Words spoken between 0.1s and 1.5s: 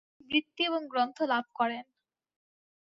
বৃত্তি এবং গ্রন্থ লাভ